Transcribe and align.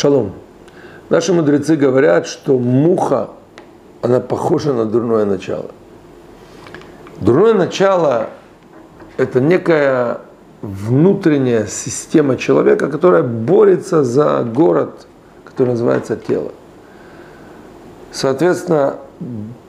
Шалом. 0.00 0.32
Наши 1.10 1.34
мудрецы 1.34 1.76
говорят, 1.76 2.26
что 2.26 2.58
муха, 2.58 3.28
она 4.00 4.18
похожа 4.20 4.72
на 4.72 4.86
дурное 4.86 5.26
начало. 5.26 5.66
Дурное 7.20 7.52
начало– 7.52 8.30
это 9.18 9.42
некая 9.42 10.20
внутренняя 10.62 11.66
система 11.66 12.38
человека, 12.38 12.88
которая 12.88 13.22
борется 13.22 14.02
за 14.02 14.42
город, 14.42 15.06
который 15.44 15.70
называется 15.70 16.16
тело. 16.16 16.52
Соответственно, 18.10 18.94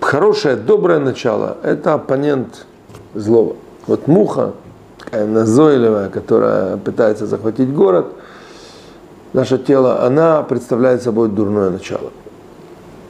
хорошее, 0.00 0.54
доброе 0.54 1.00
начало– 1.00 1.56
это 1.64 1.94
оппонент 1.94 2.66
злого. 3.14 3.56
Вот 3.88 4.06
муха, 4.06 4.52
такая 5.00 5.26
назойливая, 5.26 6.10
которая 6.10 6.76
пытается 6.76 7.26
захватить 7.26 7.72
город– 7.72 8.06
наше 9.32 9.58
тело, 9.58 10.04
она 10.04 10.42
представляет 10.42 11.02
собой 11.02 11.28
дурное 11.28 11.70
начало. 11.70 12.10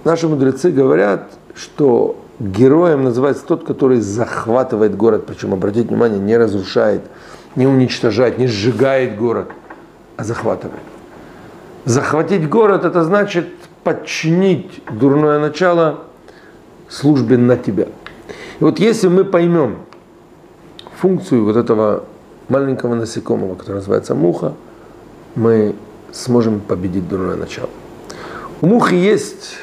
Наши 0.04 0.28
мудрецы 0.28 0.70
говорят, 0.70 1.30
что 1.54 2.16
героем 2.38 3.04
называется 3.04 3.44
тот, 3.46 3.64
который 3.64 4.00
захватывает 4.00 4.96
город, 4.96 5.26
причем, 5.26 5.52
обратите 5.52 5.88
внимание, 5.88 6.18
не 6.18 6.36
разрушает, 6.36 7.02
не 7.56 7.66
уничтожает, 7.66 8.38
не 8.38 8.46
сжигает 8.46 9.16
город, 9.16 9.50
а 10.16 10.24
захватывает. 10.24 10.82
Захватить 11.84 12.48
город– 12.48 12.84
это 12.84 13.04
значит 13.04 13.46
подчинить 13.84 14.82
дурное 14.90 15.40
начало 15.40 16.00
службе 16.88 17.36
на 17.36 17.56
тебя. 17.56 17.86
И 18.60 18.64
вот 18.64 18.78
если 18.78 19.08
мы 19.08 19.24
поймем 19.24 19.78
функцию 21.00 21.44
вот 21.44 21.56
этого 21.56 22.04
маленького 22.48 22.94
насекомого, 22.94 23.54
который 23.54 23.76
называется 23.76 24.14
муха, 24.14 24.52
мы 25.34 25.74
сможем 26.12 26.60
победить 26.60 27.08
дурное 27.08 27.36
начало. 27.36 27.70
У 28.60 28.66
мухи 28.66 28.94
есть 28.94 29.56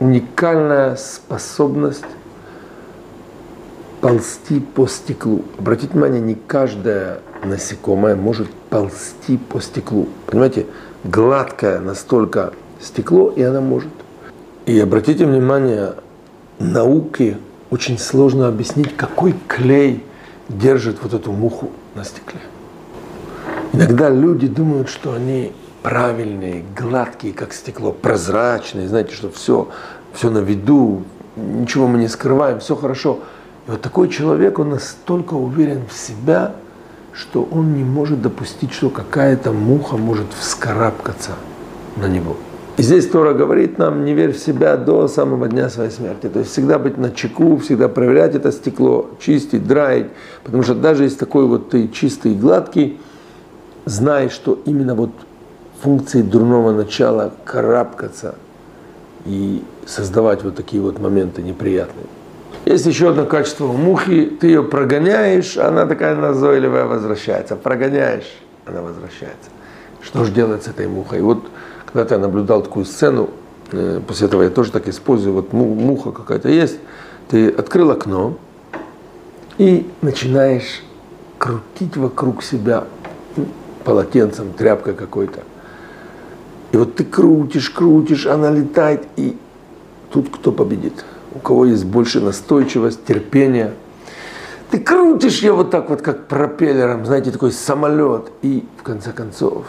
уникальная 0.00 0.96
способность 0.96 2.04
ползти 4.00 4.60
по 4.60 4.86
стеклу. 4.86 5.44
Обратите 5.58 5.92
внимание, 5.92 6.20
не 6.20 6.34
каждое 6.34 7.20
насекомое 7.44 8.16
может 8.16 8.50
ползти 8.70 9.36
по 9.36 9.60
стеклу. 9.60 10.08
Понимаете, 10.26 10.66
гладкое 11.04 11.80
настолько 11.80 12.52
стекло, 12.80 13.30
и 13.30 13.42
она 13.42 13.60
может. 13.60 13.90
И 14.66 14.78
обратите 14.80 15.26
внимание, 15.26 15.94
науке 16.58 17.38
очень 17.70 17.98
сложно 17.98 18.48
объяснить, 18.48 18.96
какой 18.96 19.34
клей 19.48 20.02
держит 20.48 21.02
вот 21.02 21.14
эту 21.14 21.32
муху 21.32 21.70
на 21.94 22.04
стекле. 22.04 22.40
Иногда 23.72 24.08
люди 24.08 24.48
думают, 24.48 24.88
что 24.88 25.12
они 25.12 25.52
правильные, 25.82 26.64
гладкие, 26.76 27.32
как 27.32 27.52
стекло, 27.52 27.92
прозрачные, 27.92 28.88
знаете, 28.88 29.14
что 29.14 29.30
все, 29.30 29.68
все 30.12 30.30
на 30.30 30.38
виду, 30.38 31.04
ничего 31.36 31.86
мы 31.86 31.98
не 31.98 32.08
скрываем, 32.08 32.60
все 32.60 32.74
хорошо. 32.74 33.20
И 33.66 33.70
вот 33.70 33.80
такой 33.80 34.08
человек, 34.08 34.58
он 34.58 34.70
настолько 34.70 35.34
уверен 35.34 35.82
в 35.88 35.96
себя, 35.96 36.52
что 37.12 37.48
он 37.50 37.74
не 37.74 37.84
может 37.84 38.22
допустить, 38.22 38.72
что 38.72 38.90
какая-то 38.90 39.52
муха 39.52 39.96
может 39.96 40.26
вскарабкаться 40.38 41.32
на 41.96 42.06
него. 42.06 42.36
И 42.76 42.82
здесь 42.82 43.06
Тора 43.08 43.34
говорит 43.34 43.78
нам, 43.78 44.04
не 44.04 44.14
верь 44.14 44.32
в 44.32 44.38
себя 44.38 44.76
до 44.76 45.06
самого 45.06 45.48
дня 45.48 45.68
своей 45.68 45.90
смерти. 45.90 46.28
То 46.28 46.38
есть 46.38 46.52
всегда 46.52 46.78
быть 46.78 46.96
на 46.96 47.10
чеку, 47.10 47.58
всегда 47.58 47.88
проверять 47.88 48.34
это 48.34 48.52
стекло, 48.52 49.10
чистить, 49.20 49.66
драить. 49.66 50.06
Потому 50.44 50.62
что 50.62 50.74
даже 50.74 51.04
если 51.04 51.18
такой 51.18 51.46
вот 51.46 51.70
ты 51.70 51.88
чистый 51.88 52.32
и 52.32 52.36
гладкий, 52.36 52.98
знай, 53.84 54.28
что 54.28 54.58
именно 54.64 54.94
вот 54.94 55.10
функции 55.82 56.22
дурного 56.22 56.72
начала 56.72 57.32
карабкаться 57.44 58.34
и 59.24 59.62
создавать 59.86 60.42
вот 60.44 60.56
такие 60.56 60.82
вот 60.82 60.98
моменты 60.98 61.42
неприятные. 61.42 62.06
Есть 62.66 62.86
еще 62.86 63.10
одно 63.10 63.24
качество 63.24 63.66
мухи, 63.66 64.26
ты 64.40 64.48
ее 64.48 64.62
прогоняешь, 64.62 65.56
она 65.56 65.86
такая 65.86 66.14
назойливая 66.14 66.84
возвращается. 66.84 67.56
Прогоняешь, 67.56 68.30
она 68.66 68.82
возвращается. 68.82 69.50
Что 70.02 70.24
же 70.24 70.32
делать 70.32 70.64
с 70.64 70.68
этой 70.68 70.86
мухой? 70.86 71.22
Вот 71.22 71.44
когда-то 71.86 72.16
я 72.16 72.20
наблюдал 72.20 72.62
такую 72.62 72.84
сцену, 72.84 73.30
э, 73.72 74.00
после 74.06 74.26
этого 74.26 74.42
я 74.42 74.50
тоже 74.50 74.72
так 74.72 74.88
использую, 74.88 75.34
вот 75.34 75.52
муха 75.52 76.12
какая-то 76.12 76.48
есть, 76.48 76.78
ты 77.28 77.48
открыл 77.48 77.90
окно 77.90 78.36
и 79.56 79.88
начинаешь 80.02 80.82
крутить 81.38 81.96
вокруг 81.96 82.42
себя 82.42 82.84
полотенцем, 83.84 84.52
тряпкой 84.52 84.94
какой-то. 84.94 85.40
И 86.72 86.76
вот 86.76 86.94
ты 86.94 87.04
крутишь, 87.04 87.70
крутишь, 87.70 88.26
она 88.26 88.50
летает, 88.50 89.04
и 89.16 89.36
тут 90.12 90.28
кто 90.30 90.52
победит? 90.52 91.04
У 91.34 91.38
кого 91.38 91.64
есть 91.64 91.84
больше 91.84 92.20
настойчивость, 92.20 93.04
терпения. 93.04 93.72
Ты 94.70 94.78
крутишь 94.78 95.40
ее 95.40 95.52
вот 95.52 95.70
так 95.70 95.90
вот, 95.90 96.00
как 96.00 96.26
пропеллером, 96.28 97.04
знаете, 97.04 97.32
такой 97.32 97.50
самолет, 97.50 98.30
и 98.42 98.64
в 98.78 98.82
конце 98.82 99.12
концов, 99.12 99.64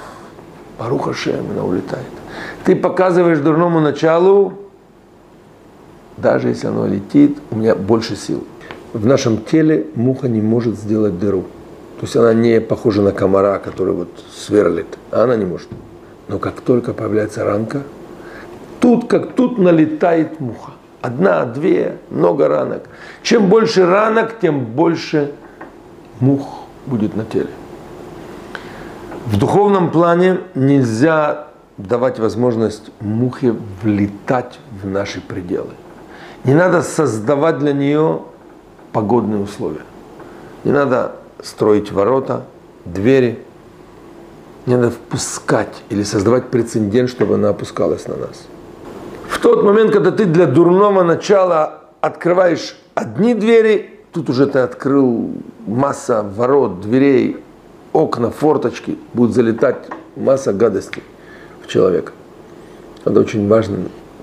Баруха 0.77 1.13
Шем, 1.13 1.51
она 1.51 1.63
улетает. 1.63 2.05
Ты 2.65 2.75
показываешь 2.75 3.39
дурному 3.39 3.79
началу, 3.79 4.53
даже 6.17 6.49
если 6.49 6.67
оно 6.67 6.85
летит, 6.85 7.37
у 7.49 7.55
меня 7.55 7.75
больше 7.75 8.15
сил. 8.15 8.43
В 8.93 9.05
нашем 9.05 9.43
теле 9.43 9.87
муха 9.95 10.27
не 10.27 10.41
может 10.41 10.77
сделать 10.77 11.17
дыру. 11.17 11.45
То 12.01 12.05
есть 12.05 12.15
она 12.15 12.33
не 12.33 12.59
похожа 12.59 13.03
на 13.03 13.11
комара, 13.11 13.59
который 13.59 13.93
вот 13.93 14.09
сверлит, 14.33 14.87
она 15.11 15.35
не 15.35 15.45
может. 15.45 15.69
Но 16.29 16.39
как 16.39 16.59
только 16.61 16.93
появляется 16.93 17.45
ранка, 17.45 17.83
тут 18.79 19.07
как 19.07 19.33
тут 19.33 19.59
налетает 19.59 20.39
муха. 20.39 20.71
Одна, 21.01 21.45
две, 21.45 21.97
много 22.09 22.47
ранок. 22.47 22.89
Чем 23.21 23.49
больше 23.49 23.85
ранок, 23.85 24.39
тем 24.39 24.65
больше 24.65 25.31
мух 26.19 26.63
будет 26.87 27.15
на 27.15 27.23
теле. 27.23 27.51
В 29.27 29.37
духовном 29.37 29.91
плане 29.91 30.39
нельзя 30.55 31.49
давать 31.77 32.17
возможность 32.17 32.89
мухе 32.99 33.53
влетать 33.83 34.59
в 34.81 34.87
наши 34.87 35.21
пределы. 35.21 35.73
Не 36.45 36.55
надо 36.55 36.81
создавать 36.81 37.59
для 37.59 37.73
нее 37.73 38.23
погодные 38.91 39.39
условия. 39.39 39.85
Не 40.63 40.71
надо 40.71 41.20
строить 41.43 41.91
ворота, 41.91 42.45
двери. 42.85 43.39
Не 44.65 44.75
надо 44.75 44.91
впускать 44.91 45.83
или 45.89 46.03
создавать 46.03 46.49
прецедент, 46.49 47.09
чтобы 47.09 47.35
она 47.35 47.49
опускалась 47.49 48.07
на 48.07 48.15
нас. 48.15 48.43
В 49.27 49.39
тот 49.39 49.63
момент, 49.63 49.91
когда 49.91 50.11
ты 50.11 50.25
для 50.25 50.45
дурного 50.45 51.03
начала 51.03 51.81
открываешь 51.99 52.75
одни 52.93 53.33
двери, 53.33 53.99
тут 54.11 54.29
уже 54.29 54.45
ты 54.45 54.59
открыл 54.59 55.31
масса 55.65 56.23
ворот, 56.23 56.81
дверей, 56.81 57.37
окна, 57.93 58.29
форточки, 58.29 58.97
будет 59.13 59.33
залетать 59.33 59.87
масса 60.15 60.53
гадостей 60.53 61.03
в 61.63 61.67
человека. 61.67 62.11
Это 63.03 63.19
очень 63.19 63.47
важно 63.47 63.77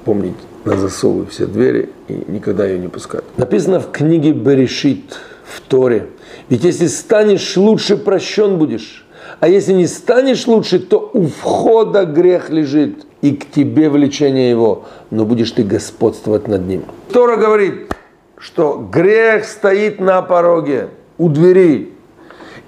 помнить 0.04 0.36
на 0.64 0.76
засовы 0.76 1.26
все 1.26 1.46
двери 1.46 1.90
и 2.08 2.24
никогда 2.28 2.66
ее 2.66 2.78
не 2.78 2.88
пускать. 2.88 3.24
Написано 3.36 3.80
в 3.80 3.90
книге 3.90 4.32
Берешит, 4.32 5.18
в 5.48 5.60
Торе– 5.60 6.08
ведь 6.48 6.64
если 6.64 6.86
станешь 6.86 7.56
лучше, 7.56 7.96
прощен 7.96 8.58
будешь. 8.58 9.04
А 9.40 9.48
если 9.48 9.72
не 9.72 9.86
станешь 9.86 10.46
лучше, 10.46 10.78
то 10.78 11.10
у 11.12 11.26
входа 11.26 12.04
грех 12.04 12.50
лежит, 12.50 13.04
и 13.20 13.32
к 13.32 13.50
тебе 13.50 13.90
влечение 13.90 14.50
его, 14.50 14.84
но 15.10 15.24
будешь 15.24 15.50
ты 15.50 15.62
господствовать 15.62 16.48
над 16.48 16.66
ним. 16.66 16.84
Тора 17.12 17.36
говорит, 17.36 17.92
что 18.38 18.88
грех 18.90 19.44
стоит 19.44 20.00
на 20.00 20.22
пороге, 20.22 20.88
у 21.18 21.28
двери, 21.28 21.92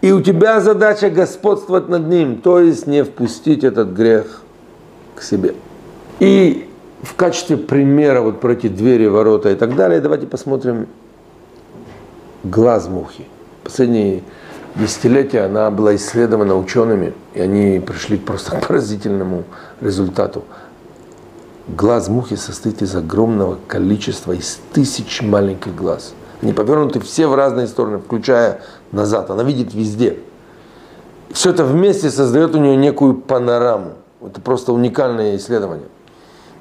и 0.02 0.12
у 0.12 0.20
тебя 0.20 0.60
задача 0.60 1.08
господствовать 1.08 1.88
над 1.88 2.08
ним, 2.08 2.40
то 2.40 2.60
есть 2.60 2.86
не 2.86 3.04
впустить 3.04 3.64
этот 3.64 3.90
грех 3.90 4.42
к 5.14 5.22
себе. 5.22 5.54
И 6.18 6.68
в 7.02 7.14
качестве 7.14 7.56
примера 7.56 8.20
вот 8.20 8.40
про 8.40 8.52
эти 8.52 8.68
двери, 8.68 9.06
ворота 9.06 9.50
и 9.50 9.54
так 9.54 9.76
далее, 9.76 10.00
давайте 10.00 10.26
посмотрим 10.26 10.88
глаз 12.44 12.88
мухи 12.88 13.26
последние 13.70 14.22
десятилетия 14.74 15.42
она 15.42 15.70
была 15.70 15.94
исследована 15.96 16.56
учеными, 16.56 17.14
и 17.34 17.40
они 17.40 17.80
пришли 17.80 18.16
просто 18.16 18.56
к 18.56 18.66
поразительному 18.66 19.44
результату. 19.80 20.44
Глаз 21.68 22.08
мухи 22.08 22.34
состоит 22.34 22.82
из 22.82 22.96
огромного 22.96 23.58
количества, 23.68 24.32
из 24.32 24.58
тысяч 24.72 25.22
маленьких 25.22 25.74
глаз. 25.74 26.14
Они 26.42 26.52
повернуты 26.52 26.98
все 27.00 27.28
в 27.28 27.34
разные 27.34 27.68
стороны, 27.68 27.98
включая 27.98 28.62
назад. 28.92 29.30
Она 29.30 29.44
видит 29.44 29.72
везде. 29.72 30.18
Все 31.30 31.50
это 31.50 31.64
вместе 31.64 32.10
создает 32.10 32.54
у 32.56 32.58
нее 32.58 32.76
некую 32.76 33.14
панораму. 33.14 33.92
Это 34.20 34.40
просто 34.40 34.72
уникальное 34.72 35.36
исследование. 35.36 35.86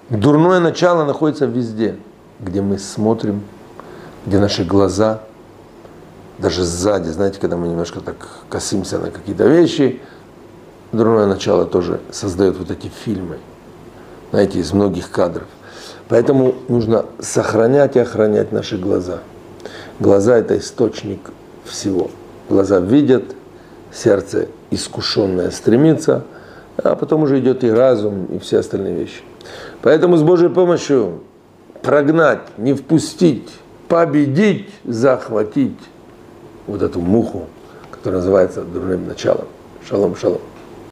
Дурное 0.10 0.60
начало 0.60 1.06
находится 1.06 1.46
везде, 1.46 1.96
где 2.40 2.62
мы 2.62 2.78
смотрим, 2.78 3.42
где 4.28 4.38
наши 4.38 4.64
глаза– 4.64 5.22
даже 6.40 6.64
сзади, 6.64 7.10
знаете, 7.10 7.40
когда 7.40 7.58
мы 7.58 7.68
немножко 7.68 8.00
так 8.00 8.16
косимся 8.50 8.98
на 8.98 9.12
какие-то 9.12 9.48
вещи, 9.48 10.02
дурное 10.92 11.28
начало 11.28 11.66
тоже 11.66 12.00
создает 12.12 12.58
вот 12.58 12.72
эти 12.72 12.88
фильмы, 12.88 13.38
знаете, 14.32 14.60
из 14.60 14.72
многих 14.72 15.12
кадров. 15.12 15.48
Поэтому 16.08 16.56
нужно 16.68 17.06
сохранять 17.20 17.96
и 17.96 18.00
охранять 18.00 18.52
наши 18.52 18.78
глаза. 18.78 19.20
Глаза– 20.00 20.38
это 20.38 20.58
источник 20.58 21.20
всего. 21.66 22.10
Глаза 22.48 22.80
видят, 22.80 23.26
сердце 23.92 24.48
искушенное 24.72 25.52
стремится, 25.52 26.24
а 26.78 26.96
потом 26.96 27.24
уже 27.24 27.40
идет 27.40 27.64
и 27.64 27.70
разум, 27.70 28.26
и 28.26 28.40
все 28.40 28.60
остальные 28.60 28.96
вещи. 28.96 29.22
Поэтому 29.82 30.16
с 30.18 30.24
Божьей 30.24 30.50
помощью 30.50 31.22
прогнать, 31.82 32.42
не 32.58 32.74
впустить, 32.74 33.50
победить, 33.88 34.70
захватить 34.86 35.78
вот 36.70 36.82
эту 36.82 37.02
муху, 37.02 37.48
которая 37.92 38.20
называется 38.20 38.62
дурным 38.64 39.08
началом. 39.08 39.46
Шалом, 39.88 40.16
шалом. 40.16 40.42